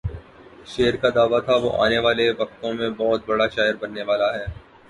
شعر 0.65 0.93
کا 1.01 1.09
دعویٰ 1.15 1.41
تھا 1.45 1.55
وہ 1.55 1.71
آنے 1.83 1.99
والے 1.99 2.25
وقتوں 2.31 2.73
میں 2.73 2.89
بہت 2.97 3.21
بڑا 3.25 3.47
شاعر 3.47 3.73
بننے 3.81 4.03
والا 4.03 4.33
ہے۔ 4.35 4.45